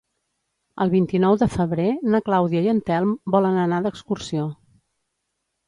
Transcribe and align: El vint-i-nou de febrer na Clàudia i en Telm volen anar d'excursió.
El 0.85 0.91
vint-i-nou 0.93 1.37
de 1.41 1.47
febrer 1.57 1.85
na 2.15 2.23
Clàudia 2.31 2.65
i 2.69 2.71
en 2.73 2.81
Telm 2.89 3.13
volen 3.37 3.63
anar 3.67 3.85
d'excursió. 3.87 4.51